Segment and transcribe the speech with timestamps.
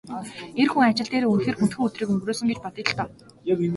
[0.61, 3.07] Эр хүн ажил дээрээ үнэхээр хүндхэн өдрийг өнгөрөөсөн гэж бодъё л доо.